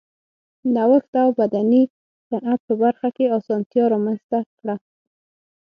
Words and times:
نوښت 0.73 1.09
د 1.13 1.17
اوبدنې 1.27 1.81
صنعت 2.27 2.59
په 2.67 2.73
برخه 2.83 3.07
کې 3.15 3.25
اسانتیا 3.37 3.83
رامنځته 3.93 4.39
کړه. 4.59 4.75